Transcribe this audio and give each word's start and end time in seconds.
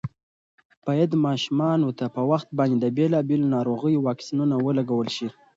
باید 0.85 1.11
ماشومانو 1.25 1.87
ته 1.97 2.05
په 2.15 2.21
وخت 2.31 2.49
باندې 2.57 2.77
د 2.79 2.85
بېلابېلو 2.97 3.51
ناروغیو 3.55 4.03
واکسینونه 4.07 4.55
ولګول 4.65 5.07
شي. 5.15 5.27